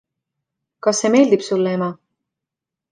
[0.87, 1.93] Kas see meeldib sulle, ema?